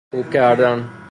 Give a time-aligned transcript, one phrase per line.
[0.13, 0.89] خوب کردن